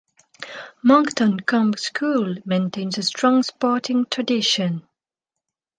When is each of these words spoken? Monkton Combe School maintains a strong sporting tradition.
Monkton 0.81 1.39
Combe 1.41 1.73
School 1.75 2.33
maintains 2.43 2.97
a 2.97 3.03
strong 3.03 3.43
sporting 3.43 4.07
tradition. 4.09 4.81